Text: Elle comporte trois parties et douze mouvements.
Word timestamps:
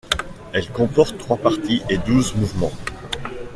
Elle 0.51 0.67
comporte 0.71 1.19
trois 1.19 1.37
parties 1.37 1.83
et 1.87 1.99
douze 1.99 2.33
mouvements. 2.33 2.71